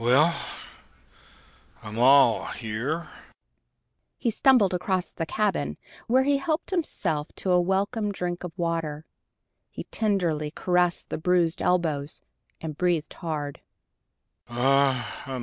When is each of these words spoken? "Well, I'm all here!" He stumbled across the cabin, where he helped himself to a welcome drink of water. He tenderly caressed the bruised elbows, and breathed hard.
"Well, 0.01 0.35
I'm 1.83 1.99
all 1.99 2.45
here!" 2.45 3.07
He 4.17 4.31
stumbled 4.31 4.73
across 4.73 5.11
the 5.11 5.27
cabin, 5.27 5.77
where 6.07 6.23
he 6.23 6.37
helped 6.39 6.71
himself 6.71 7.27
to 7.35 7.51
a 7.51 7.61
welcome 7.61 8.11
drink 8.11 8.43
of 8.43 8.51
water. 8.57 9.05
He 9.69 9.83
tenderly 9.91 10.49
caressed 10.49 11.11
the 11.11 11.19
bruised 11.19 11.61
elbows, 11.61 12.23
and 12.59 12.75
breathed 12.75 13.13
hard. 13.13 13.61